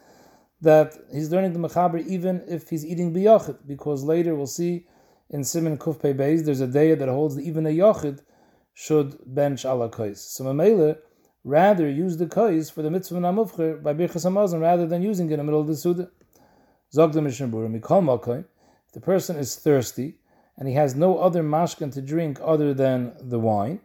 that 0.60 0.96
he's 1.12 1.30
learning 1.30 1.52
the 1.52 1.60
mechaber 1.60 2.04
even 2.04 2.42
if 2.48 2.68
he's 2.68 2.84
eating 2.84 3.14
biyachid, 3.14 3.58
because 3.68 4.02
later 4.02 4.34
we'll 4.34 4.48
see 4.48 4.86
in 5.30 5.44
Simon 5.44 5.78
Kuf 5.78 6.02
Pei 6.02 6.12
Beis, 6.12 6.44
there's 6.44 6.60
a 6.60 6.66
day 6.66 6.96
that 6.96 7.08
holds 7.08 7.36
that 7.36 7.42
even 7.42 7.64
a 7.64 7.70
yachid 7.70 8.20
should 8.74 9.16
bench 9.24 9.64
ala 9.64 9.88
kais. 9.88 10.20
So 10.20 10.42
Mamela 10.42 10.98
rather 11.44 11.88
use 11.88 12.16
the 12.16 12.26
kais 12.26 12.70
for 12.70 12.82
the 12.82 12.90
mitzvah 12.90 13.18
namufcher 13.18 13.82
by 13.82 13.94
birchas 13.94 14.24
hamazon 14.26 14.60
rather 14.60 14.86
than 14.86 15.02
using 15.02 15.30
it 15.30 15.34
in 15.34 15.38
the 15.38 15.44
middle 15.44 15.60
of 15.60 15.66
the 15.66 15.76
suda. 15.76 16.10
Zog 16.92 17.12
the 17.12 17.22
Mishnah. 17.22 17.46
If 17.46 18.92
the 18.92 19.00
person 19.00 19.36
is 19.36 19.56
thirsty 19.56 20.16
and 20.58 20.68
he 20.68 20.74
has 20.74 20.94
no 20.94 21.18
other 21.18 21.42
mashkan 21.42 21.92
to 21.94 22.02
drink 22.02 22.40
other 22.42 22.74
than 22.74 23.14
the 23.20 23.38
wine, 23.38 23.80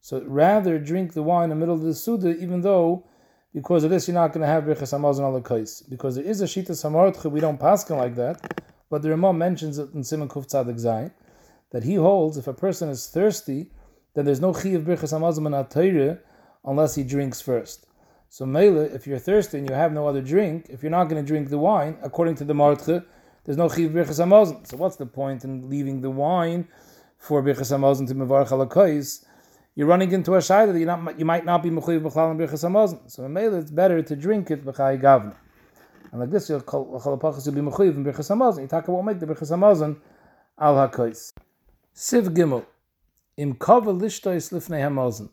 so 0.00 0.22
rather 0.26 0.78
drink 0.78 1.12
the 1.12 1.22
wine 1.22 1.44
in 1.44 1.50
the 1.50 1.56
middle 1.56 1.74
of 1.74 1.82
the 1.82 1.94
suda, 1.94 2.36
even 2.36 2.62
though 2.62 3.06
because 3.54 3.84
of 3.84 3.90
this 3.90 4.08
you're 4.08 4.14
not 4.14 4.32
going 4.32 4.42
to 4.42 4.46
have 4.46 4.64
birchas 4.64 4.92
hamazon 4.92 5.20
ala 5.20 5.40
kais. 5.40 5.82
Because 5.88 6.16
there 6.16 6.24
is 6.24 6.40
a 6.40 6.46
shita 6.46 6.70
samartcha, 6.70 7.30
we 7.30 7.40
don't 7.40 7.60
paskin 7.60 7.96
like 7.96 8.16
that, 8.16 8.62
but 8.90 9.02
the 9.02 9.10
Ramah 9.10 9.32
mentions 9.32 9.78
it 9.78 9.94
in 9.94 10.02
Simon 10.04 10.28
Kuf 10.28 10.46
Tzadik 10.46 10.80
Zayin 10.80 11.12
that 11.70 11.84
he 11.84 11.94
holds 11.94 12.36
if 12.36 12.46
a 12.46 12.52
person 12.52 12.88
is 12.88 13.06
thirsty 13.06 13.70
then 14.14 14.24
there's 14.24 14.40
no 14.40 14.52
chi 14.52 14.70
of 14.70 14.82
birchas 14.82 15.12
hamazon 15.12 15.46
and 15.46 15.54
unless 16.64 16.94
he 16.94 17.02
drinks 17.02 17.40
first. 17.40 17.86
So 18.28 18.46
mele, 18.46 18.78
if 18.78 19.06
you're 19.06 19.18
thirsty 19.18 19.58
and 19.58 19.68
you 19.68 19.74
have 19.74 19.92
no 19.92 20.06
other 20.06 20.22
drink, 20.22 20.66
if 20.70 20.82
you're 20.82 20.90
not 20.90 21.08
going 21.08 21.20
to 21.20 21.26
drink 21.26 21.48
the 21.48 21.58
wine, 21.58 21.98
according 22.02 22.36
to 22.36 22.44
the 22.44 22.54
martche, 22.54 23.04
there's 23.44 23.56
no 23.56 23.68
chi 23.68 23.82
of 23.82 23.92
birchas 23.92 24.24
hamazon. 24.24 24.66
So 24.66 24.76
what's 24.76 24.96
the 24.96 25.06
point 25.06 25.44
in 25.44 25.68
leaving 25.68 26.00
the 26.00 26.10
wine 26.10 26.68
for 27.18 27.42
birchas 27.42 27.72
hamazon 27.72 28.06
to 28.06 28.14
mevarach 28.14 28.48
alakais? 28.48 29.24
You're 29.74 29.88
running 29.88 30.12
into 30.12 30.34
a 30.34 30.38
shayla 30.38 30.72
that 30.72 30.78
you 30.78 30.86
not 30.86 31.18
you 31.18 31.24
might 31.24 31.44
not 31.44 31.62
be 31.62 31.70
mechuyev 31.70 32.02
b'chlal 32.02 32.30
and 32.30 32.38
birchas 32.38 32.64
hamazon. 32.68 33.10
So 33.10 33.26
mele, 33.28 33.56
it's 33.56 33.72
better 33.72 34.00
to 34.00 34.14
drink 34.14 34.50
it 34.52 34.64
b'chai 34.64 35.00
gavna. 35.02 35.34
And 36.12 36.20
like 36.20 36.30
this, 36.30 36.48
you'll 36.48 36.60
chalapachas 36.60 37.52
be 37.52 37.60
mechuyev 37.60 37.96
in 37.96 38.04
birchas 38.04 38.30
hamazon. 38.30 38.60
You 38.60 38.68
talk 38.68 38.86
about 38.86 39.02
make 39.02 39.18
the 39.18 39.26
birchas 39.26 39.50
hamazon 39.50 39.96
al 40.56 40.74
hakais. 40.74 41.32
Siv 41.96 42.28
gimel 42.28 42.64
im 43.36 43.54
kava 43.54 43.92
lishtois 43.92 44.52
lifnei 44.52 44.82
hamazon. 44.82 45.30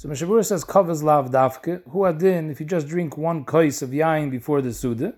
So 0.00 0.08
Mishabura 0.08 0.46
says 0.46 0.64
kavas 0.64 1.02
lav 1.02 1.32
dafke. 1.32 1.82
Who 1.90 2.04
adin 2.04 2.50
if 2.52 2.60
you 2.60 2.66
just 2.66 2.86
drink 2.86 3.18
one 3.18 3.44
kais 3.44 3.82
of 3.82 3.90
yain 3.90 4.30
before 4.30 4.62
the 4.62 4.72
suda. 4.72 5.12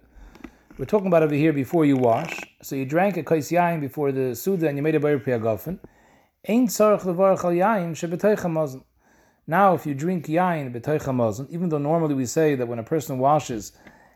We're 0.78 0.86
talking 0.86 1.08
about 1.08 1.22
over 1.22 1.34
here 1.34 1.52
before 1.52 1.84
you 1.84 1.98
wash. 1.98 2.34
So 2.62 2.76
you 2.76 2.86
drank 2.86 3.18
a 3.18 3.22
kais 3.22 3.50
yain 3.50 3.82
before 3.82 4.10
the 4.10 4.34
suda 4.34 4.68
and 4.68 4.78
you 4.78 4.82
made 4.82 4.94
a 4.94 4.98
bayir 4.98 5.22
piagafen. 5.22 5.80
Ein 6.48 6.66
tzarich 6.68 7.02
levarach 7.02 7.44
al 7.44 7.50
yain 7.50 7.90
shebetoich 7.92 8.38
hamazon. 8.38 8.82
Now, 9.46 9.74
if 9.74 9.84
you 9.84 9.92
drink 9.92 10.28
yain 10.28 10.74
betoich 10.74 11.02
hamazon, 11.02 11.50
even 11.50 11.68
though 11.68 11.76
normally 11.76 12.14
we 12.14 12.24
say 12.24 12.54
that 12.54 12.66
when 12.66 12.78
a 12.78 12.82
person 12.82 13.18
washes 13.18 13.72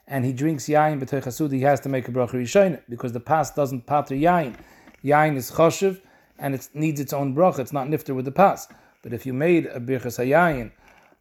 and 0.06 0.24
he 0.24 0.32
drinks 0.32 0.64
yain 0.64 0.98
betoich 0.98 1.30
suda, 1.30 1.54
he 1.56 1.60
has 1.60 1.80
to 1.80 1.90
make 1.90 2.08
a 2.08 2.10
bracha 2.10 2.36
rishayna 2.36 2.80
because 2.88 3.12
the 3.12 3.20
past 3.20 3.54
doesn't 3.54 3.86
pater 3.86 4.14
yain. 4.14 4.56
Yain 5.04 5.36
is 5.36 5.50
choshev 5.50 6.00
and 6.38 6.54
it 6.54 6.70
needs 6.72 7.00
its 7.00 7.12
own 7.12 7.36
bracha. 7.36 7.58
It's 7.58 7.74
not 7.74 7.86
nifter 7.88 8.14
with 8.14 8.24
the 8.24 8.32
pas. 8.32 8.66
But 9.04 9.12
if 9.12 9.26
you 9.26 9.34
made 9.34 9.66
a 9.66 9.78
birchas 9.78 10.18
hayayin 10.18 10.72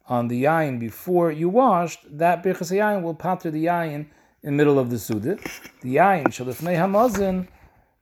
on 0.08 0.28
the 0.28 0.44
yayin 0.44 0.80
before 0.80 1.30
you 1.30 1.50
washed, 1.50 2.00
that 2.18 2.42
birchas 2.42 2.72
hayayin 2.72 3.02
will 3.02 3.14
pater 3.14 3.50
the 3.50 3.66
yayin 3.66 4.06
in 4.42 4.50
the 4.50 4.52
middle 4.52 4.78
of 4.78 4.88
the 4.88 4.98
suda. 4.98 5.36
The 5.82 5.96
yayin 5.96 6.28
shalifnei 6.28 6.76
hamazin, 6.76 7.46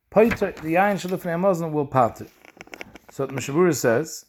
the 0.09 0.73
yayin 0.77 0.95
shalifnei 0.95 1.35
hamazin 1.35 1.73
will 1.73 1.85
pater. 1.85 2.27
So 3.11 3.25
the 3.25 3.33
Mishabura 3.33 3.75
says 3.75 4.25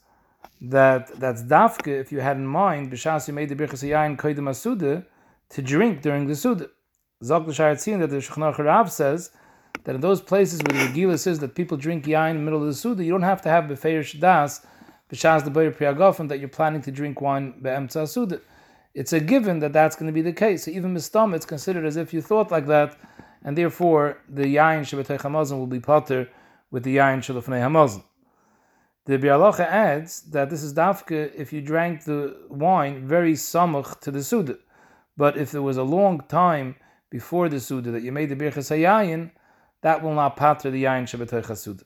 that 0.61 1.18
that's 1.20 1.44
dafke 1.44 1.87
if 1.87 2.11
you 2.11 2.18
had 2.18 2.37
in 2.37 2.46
mind 2.46 2.90
b'shas 2.90 3.28
you 3.28 3.34
made 3.34 3.49
the 3.49 3.54
birchas 3.54 3.88
hayayin 3.88 4.16
koydem 4.16 5.06
to 5.50 5.62
drink 5.62 6.02
during 6.02 6.26
the 6.26 6.34
suda. 6.34 6.68
Zok 7.23 7.46
l'shayat 7.46 8.00
that 8.00 8.11
the 8.11 8.16
Shechnar 8.16 8.58
Rav 8.58 8.90
says 8.90 9.30
that 9.84 9.94
in 9.94 10.00
those 10.00 10.20
places 10.20 10.61
where 10.62 10.76
the 10.76 10.90
Regila 10.90 11.16
says 11.16 11.38
that 11.38 11.54
people 11.54 11.76
drink 11.76 12.06
yain 12.06 12.30
in 12.30 12.37
the 12.38 12.42
middle 12.42 12.61
of 12.61 12.66
the 12.66 12.75
Suda, 12.75 13.04
you 13.04 13.12
don't 13.12 13.23
have 13.23 13.42
to 13.42 13.49
have 13.49 13.64
Befeir 13.64 14.18
Das, 14.18 14.66
B'Shaz 15.12 15.44
the 15.44 15.50
Beir 15.50 15.70
Priyagofen, 15.70 16.28
that 16.28 16.38
you're 16.38 16.49
planning 16.49 16.82
to 16.82 16.90
drink 16.90 17.20
wine 17.20 17.54
Be'emtza 17.61 18.08
Suda. 18.08 18.40
It's 18.94 19.12
a 19.12 19.20
given 19.20 19.58
that 19.58 19.73
that's 19.73 19.96
going 19.96 20.06
to 20.06 20.12
be 20.12 20.23
the 20.23 20.32
case. 20.32 20.64
So 20.64 20.70
even 20.70 20.94
Mistam, 20.94 21.34
it's 21.34 21.44
considered 21.44 21.84
as 21.84 21.96
if 21.96 22.14
you 22.14 22.23
thought 22.23 22.50
like 22.50 22.66
that, 22.68 22.96
and 23.42 23.58
therefore 23.58 24.18
the 24.28 24.44
yain 24.44 24.80
Shabbatei 24.80 25.20
Hamazon 25.20 25.58
will 25.58 25.66
be 25.66 25.80
potter 25.80 26.30
with 26.70 26.84
the 26.84 26.96
yain 26.96 27.18
Shalafnei 27.18 27.61
Hamazon. 27.61 28.02
The 29.06 29.18
Bialacha 29.18 29.66
adds 29.66 30.23
that 30.30 30.49
this 30.49 30.62
is 30.62 30.73
dafke 30.73 31.34
if 31.34 31.52
you 31.52 31.61
drank 31.61 32.04
the 32.04 32.38
wine 32.49 33.06
very 33.06 33.34
samach 33.34 34.00
to 34.00 34.11
the 34.11 34.25
Suda. 34.25 34.56
But 35.16 35.37
if 35.37 35.50
there 35.50 35.61
was 35.61 35.76
a 35.76 35.82
long 35.82 36.20
time 36.28 36.76
before 37.11 37.50
the 37.50 37.61
Suda 37.61 37.90
that 37.90 38.02
you 38.02 38.12
made 38.12 38.30
the 38.30 38.37
Birchas 38.37 38.70
Hayayin, 38.70 39.32
that 39.82 40.02
will 40.02 40.14
not 40.14 40.37
pater 40.37 40.70
the 40.70 40.84
yayin 40.84 41.02
shebetoy 41.02 41.44
chasud. 41.44 41.82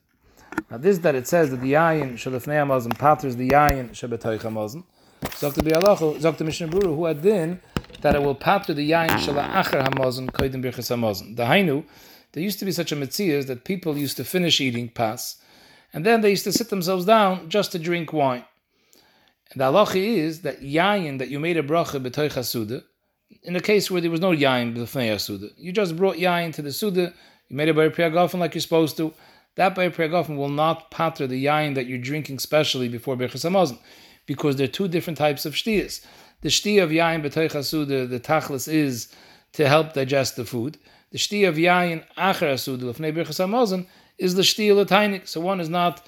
Now 0.70 0.76
this 0.76 0.98
that 0.98 1.14
it 1.14 1.26
says 1.26 1.50
that 1.50 1.60
the 1.60 1.72
yayin 1.72 2.14
shalifnei 2.14 2.64
hamazon 2.64 2.98
paters 2.98 3.36
the 3.36 3.48
yayin 3.48 3.90
shebetoy 3.90 4.38
hamazon. 4.40 4.84
Zok 5.22 5.62
be 5.62 5.70
bialachu, 5.70 6.20
zok 6.20 6.36
the 6.36 6.44
Mishnah 6.44 6.68
Berurah, 6.68 6.94
who 6.94 7.04
had 7.06 7.22
din 7.22 7.60
that 8.02 8.14
it 8.14 8.22
will 8.22 8.34
pater 8.34 8.74
the 8.74 8.90
yayin 8.90 9.08
shalaacher 9.08 9.86
hamazon 9.86 10.30
koidim 10.30 10.62
birchas 10.62 10.90
hamazon. 10.94 11.36
The 11.36 11.44
hainu, 11.44 11.84
there 12.32 12.42
used 12.42 12.58
to 12.58 12.64
be 12.64 12.72
such 12.72 12.92
a 12.92 12.96
mitzvah 12.96 13.44
that 13.44 13.64
people 13.64 13.96
used 13.96 14.16
to 14.18 14.24
finish 14.24 14.60
eating 14.60 14.88
pas, 14.88 15.36
and 15.92 16.04
then 16.04 16.20
they 16.20 16.30
used 16.30 16.44
to 16.44 16.52
sit 16.52 16.68
themselves 16.68 17.04
down 17.04 17.48
just 17.48 17.72
to 17.72 17.78
drink 17.78 18.12
wine. 18.12 18.44
And 19.52 19.60
the 19.60 19.64
halacha 19.64 19.96
is 19.96 20.42
that 20.42 20.60
yayin 20.60 21.18
that 21.18 21.28
you 21.28 21.40
made 21.40 21.56
a 21.56 21.62
bracha 21.62 22.00
betoy 22.00 22.30
chasuda, 22.30 22.82
in 23.42 23.56
a 23.56 23.60
case 23.60 23.90
where 23.90 24.00
there 24.00 24.10
was 24.10 24.20
no 24.20 24.32
yayin 24.32 24.76
b'lefnei 24.76 25.18
suda, 25.20 25.48
you 25.56 25.72
just 25.72 25.96
brought 25.96 26.16
yayin 26.16 26.52
to 26.54 26.62
the 26.62 26.72
suda, 26.72 27.12
you 27.48 27.56
made 27.56 27.68
a 27.68 27.74
Bayer 27.74 27.90
Priyagofen 27.90 28.38
like 28.38 28.54
you're 28.54 28.60
supposed 28.60 28.96
to, 28.98 29.14
that 29.58 29.74
Bayer 29.74 29.90
Priyagofen 29.90 30.36
will 30.36 30.48
not 30.48 30.88
patter 30.92 31.26
the 31.26 31.46
yain 31.46 31.74
that 31.74 31.86
you're 31.86 31.98
drinking 31.98 32.38
specially 32.38 32.88
before 32.88 33.16
Birchas 33.16 33.44
Hamazon, 33.44 33.76
because 34.24 34.54
there 34.54 34.66
are 34.66 34.70
two 34.70 34.86
different 34.86 35.18
types 35.18 35.44
of 35.44 35.54
shtiyas. 35.54 36.06
The 36.42 36.48
shtiya 36.48 36.84
of 36.84 36.90
yain 36.90 37.24
b'toich 37.24 38.08
the, 38.08 38.20
tachlis 38.20 38.72
is 38.72 39.12
to 39.54 39.66
help 39.66 39.94
digest 39.94 40.36
the 40.36 40.44
food. 40.44 40.78
The 41.10 41.18
shtiya 41.18 41.48
of 41.48 41.56
yain 41.56 42.04
acher 42.16 42.52
asuda 42.52 42.82
l'fnei 42.82 43.12
Birchas 43.12 43.44
Hamazon 43.44 43.88
is 44.16 44.36
the 44.36 44.42
shtiya 44.42 44.76
l'tainik, 44.76 45.26
so 45.26 45.40
one 45.40 45.58
is 45.58 45.68
not, 45.68 46.06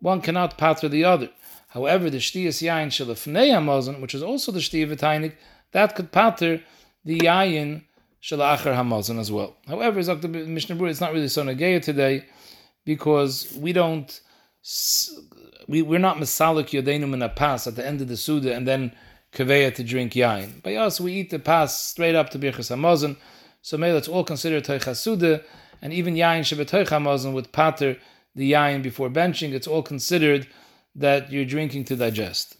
one 0.00 0.20
cannot 0.20 0.58
patter 0.58 0.88
the 0.88 1.04
other. 1.04 1.30
However, 1.68 2.10
the 2.10 2.18
shtiyas 2.18 2.66
yain 2.66 2.88
shalafnei 2.88 3.52
Hamazon, 3.52 4.00
which 4.00 4.16
is 4.16 4.24
also 4.24 4.50
the 4.50 4.58
shtiya 4.58 4.90
of 4.90 4.98
tainik, 4.98 5.34
that 5.70 5.94
could 5.94 6.10
patter 6.10 6.64
the 7.04 7.20
yain 7.20 7.84
shalachar 8.20 8.74
hamazon 8.74 9.20
as 9.20 9.30
well. 9.30 9.56
However. 9.68 9.98
Mishnah 9.98 10.84
it's 10.86 11.00
not 11.00 11.12
really 11.12 11.28
so 11.28 11.44
today 11.44 12.24
because 12.88 13.54
we 13.54 13.70
don't 13.74 14.18
we, 15.68 15.82
we're 15.82 15.98
not 15.98 16.16
masalik 16.16 16.70
yodenum 16.70 17.12
in 17.12 17.20
a 17.20 17.28
pass 17.28 17.66
at 17.66 17.76
the 17.76 17.86
end 17.86 18.00
of 18.00 18.08
the 18.08 18.16
suda 18.16 18.54
and 18.54 18.66
then 18.66 18.92
kaveya 19.34 19.74
to 19.74 19.84
drink 19.84 20.14
yain. 20.14 20.62
By 20.62 20.76
us, 20.76 20.98
we 20.98 21.12
eat 21.12 21.28
the 21.28 21.38
pass 21.38 21.78
straight 21.78 22.14
up 22.14 22.30
to 22.30 22.38
birchas 22.38 22.70
hamazon. 22.74 23.18
So 23.60 23.76
maybe 23.76 23.92
let's 23.92 24.08
all 24.08 24.24
consider 24.24 24.62
toicha 24.62 24.96
suda 24.96 25.42
and 25.82 25.92
even 25.92 26.14
yain 26.14 26.40
shebetoich 26.40 26.88
hamazon 26.88 27.34
with 27.34 27.52
pater 27.52 27.98
the 28.34 28.52
yain 28.52 28.82
before 28.82 29.10
benching. 29.10 29.52
It's 29.52 29.66
all 29.66 29.82
considered 29.82 30.46
that 30.94 31.30
you're 31.30 31.44
drinking 31.44 31.84
to 31.84 31.96
digest. 31.96 32.56